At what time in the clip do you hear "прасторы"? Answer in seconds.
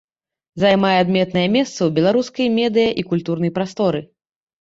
3.59-4.01